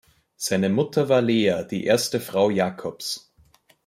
Seine 0.35 0.69
Mutter 0.69 1.09
war 1.09 1.21
Lea, 1.21 1.63
die 1.69 1.85
erste 1.85 2.19
Frau 2.19 2.49
Jakobs. 2.49 3.31